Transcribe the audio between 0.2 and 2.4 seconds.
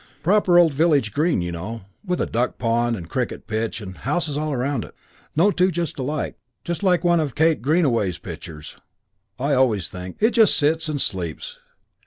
Proper old village green, you know, with a